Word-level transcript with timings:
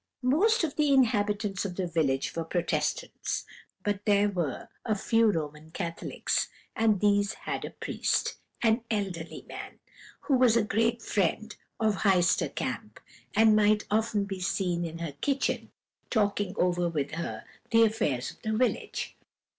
"Most 0.23 0.63
of 0.63 0.77
the 0.77 0.91
inhabitants 0.91 1.63
of 1.63 1.75
the 1.75 1.85
village 1.85 2.35
were 2.35 2.43
Protestants, 2.43 3.45
but 3.83 4.03
there 4.05 4.29
were 4.29 4.69
a 4.83 4.95
few 4.95 5.29
Roman 5.31 5.69
Catholics, 5.69 6.49
and 6.75 6.99
these 7.01 7.33
had 7.35 7.63
a 7.63 7.69
priest, 7.69 8.39
an 8.63 8.83
elderly 8.89 9.45
man, 9.47 9.77
who 10.21 10.39
was 10.39 10.57
a 10.57 10.63
great 10.63 11.03
friend 11.03 11.55
of 11.79 11.97
Heister 11.97 12.49
Kamp, 12.55 12.99
and 13.35 13.55
might 13.55 13.85
often 13.91 14.25
be 14.25 14.39
seen 14.39 14.85
in 14.85 14.97
her 14.97 15.11
kitchen, 15.21 15.69
talking 16.09 16.55
over 16.57 16.89
with 16.89 17.11
her 17.11 17.45
the 17.69 17.83
affairs 17.83 18.31
of 18.31 18.41
the 18.41 18.57
village. 18.57 19.15